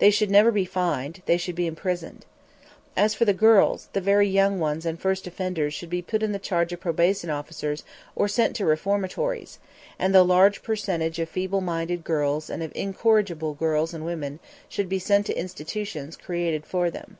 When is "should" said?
0.10-0.32, 1.36-1.54, 5.74-5.90, 14.68-14.88